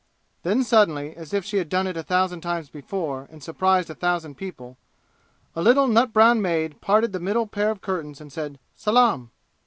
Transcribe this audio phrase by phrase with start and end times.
[0.41, 3.93] Then suddenly, as if she had done it a thousand times before and surprised a
[3.93, 4.79] thousand people,
[5.55, 9.29] a little nut brown maid parted the middle pair of curtains and said "Salaam!"